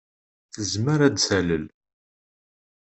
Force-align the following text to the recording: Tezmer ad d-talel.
Tezmer 0.53 0.99
ad 1.07 1.13
d-talel. 1.15 1.65